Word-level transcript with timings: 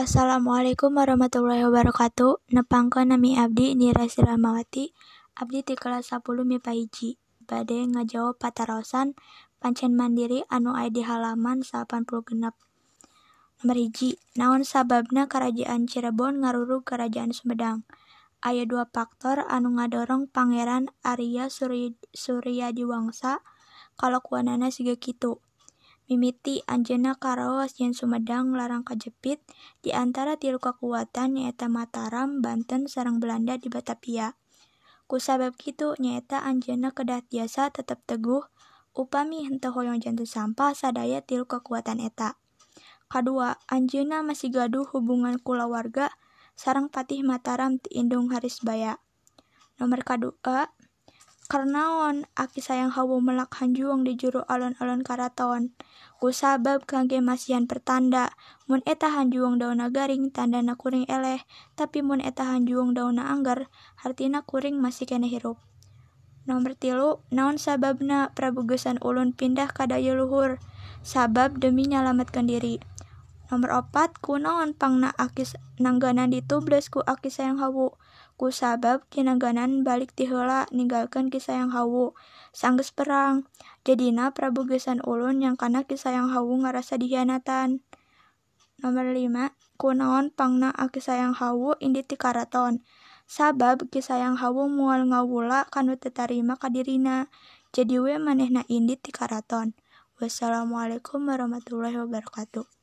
Assalamualaikum 0.00 0.96
warahmatullahi 0.96 1.60
wabarakatuh. 1.68 2.56
Nepangkan 2.56 3.12
nami 3.12 3.36
Abdi 3.36 3.76
Nira 3.76 4.08
Rahmawati 4.08 4.96
Abdi 5.36 5.60
di 5.60 5.76
kelas 5.76 6.16
10 6.16 6.24
MIPA 6.40 6.72
hiji. 6.72 7.20
Bade 7.44 7.84
ngajawab 7.84 8.40
patarosan 8.40 9.12
pancen 9.60 9.92
mandiri 9.92 10.40
anu 10.48 10.72
aya 10.72 10.88
di 10.88 11.04
halaman 11.04 11.60
80 11.60 12.08
genep. 12.24 12.56
Nomor 13.60 13.76
hiji 13.76 14.16
naon 14.40 14.64
sababna 14.64 15.28
kerajaan 15.28 15.84
Cirebon 15.84 16.48
ngarurug 16.48 16.88
kerajaan 16.88 17.36
Sumedang? 17.36 17.84
Aya 18.40 18.64
dua 18.64 18.88
faktor 18.88 19.44
anu 19.52 19.76
ngadorong 19.76 20.32
Pangeran 20.32 20.88
Arya 21.04 21.52
Surya 21.52 21.92
Surya 22.16 22.72
kalau 24.00 24.20
kuanana 24.24 24.72
siga 24.72 24.96
kitu. 24.96 25.44
Mimiti 26.10 26.58
anjeunna 26.66 27.14
karaos 27.14 27.78
yen 27.78 27.94
Sumedang 27.94 28.50
larang 28.58 28.82
kajepit 28.82 29.38
di 29.78 29.94
antara 29.94 30.34
tilu 30.34 30.58
kakuatan 30.58 31.38
nyaeta 31.38 31.70
Mataram, 31.70 32.42
Banten, 32.42 32.90
sareng 32.90 33.22
Belanda 33.22 33.54
di 33.54 33.70
Batavia. 33.70 34.34
Kusabab 35.06 35.54
kitu 35.54 35.94
nyaeta 36.02 36.42
anjeunna 36.42 36.90
kedah 36.90 37.22
tiasa 37.22 37.70
tetep 37.70 38.02
teguh 38.10 38.42
upami 38.90 39.46
henteu 39.46 39.70
hoyong 39.70 40.02
jantung 40.02 40.26
sampah 40.26 40.74
sadaya 40.74 41.22
tilu 41.22 41.46
kekuatan 41.46 42.02
eta. 42.02 42.34
Kadua, 43.06 43.62
anjeunna 43.70 44.26
masih 44.26 44.50
gaduh 44.50 44.90
hubungan 44.90 45.38
kulawarga 45.38 46.10
sareng 46.58 46.90
Patih 46.90 47.22
Mataram 47.22 47.78
ti 47.78 48.02
Indung 48.02 48.34
Harisbaya. 48.34 48.98
Nomor 49.78 50.02
kadua, 50.02 50.74
Karnaon 51.50 52.30
Aki 52.38 52.62
Sayang 52.62 52.94
Hawu 52.94 53.18
melak 53.18 53.50
hanjuang 53.58 54.06
di 54.06 54.14
juru 54.14 54.46
alon-alon 54.46 55.02
karaton? 55.02 55.74
Kusabab 56.22 56.86
kangge 56.86 57.18
masihan 57.18 57.66
pertanda, 57.66 58.38
mun 58.70 58.86
eta 58.86 59.10
hanjuang 59.10 59.58
daunna 59.58 59.90
garing 59.90 60.30
tandana 60.30 60.78
kuring 60.78 61.10
eleh, 61.10 61.42
tapi 61.74 62.06
mun 62.06 62.22
eta 62.22 62.46
hanjuang 62.46 62.94
daunna 62.94 63.34
anggar, 63.34 63.66
hartina 63.98 64.46
kuring 64.46 64.78
masih 64.78 65.10
kene 65.10 65.26
hirup. 65.26 65.58
Nomor 66.46 66.78
tilu, 66.78 67.18
naon 67.34 67.58
sababna 67.58 68.30
Prabu 68.38 68.62
Gesan 68.70 69.02
Ulun 69.02 69.34
pindah 69.34 69.74
ka 69.74 69.90
daya 69.90 70.14
luhur? 70.14 70.62
Sabab 71.02 71.58
demi 71.58 71.90
nyalametkeun 71.90 72.46
diri. 72.46 72.78
Nomor 73.50 73.82
opat, 73.82 74.14
kunaon 74.22 74.78
pangna 74.78 75.10
Aki 75.18 75.58
nangganan 75.82 76.30
ditubles 76.30 76.86
ku 76.86 77.02
Aki 77.02 77.34
Sayang 77.34 77.58
Hawu? 77.58 77.98
Kusabab 78.38 79.02
kinangganan 79.10 79.82
balik 79.82 80.14
ti 80.14 80.30
heula 80.30 80.70
ninggalkeun 80.70 81.34
Ki 81.34 81.42
Sayang 81.42 81.74
Hawu 81.74 82.14
sanggeus 82.54 82.94
perang. 82.94 83.50
Jadina 83.82 84.30
Prabu 84.30 84.70
Gesan 84.70 85.02
Ulun 85.02 85.42
nyangkana 85.42 85.82
Ki 85.82 85.98
Sayang 85.98 86.30
Hawu 86.30 86.62
ngarasa 86.62 86.94
dihianatan. 86.94 87.82
Nomor 88.86 89.10
lima, 89.10 89.58
kunaon 89.82 90.30
pangna 90.30 90.70
Aki 90.70 91.02
Sayang 91.02 91.34
Hawu 91.34 91.74
indit 91.82 92.06
ti 92.06 92.14
karaton? 92.14 92.86
Sabab 93.26 93.82
Ki 93.90 93.98
Sayang 93.98 94.38
Hawu 94.38 94.70
moal 94.70 95.10
ngawula 95.10 95.66
kanu 95.74 95.98
teu 95.98 96.14
tarima 96.14 96.54
ka 96.54 96.70
dirina. 96.70 97.26
Jadi 97.74 97.98
we 97.98 98.14
manehna 98.14 98.62
indit 98.70 99.02
ti 99.02 99.10
karaton. 99.10 99.74
Wassalamualaikum 100.22 101.26
warahmatullahi 101.26 101.98
wabarakatuh. 101.98 102.79